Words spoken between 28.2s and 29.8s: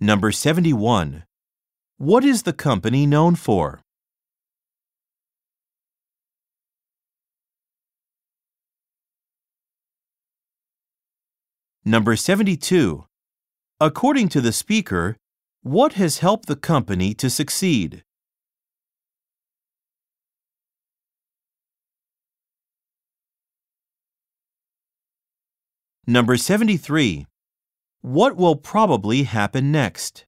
will probably happen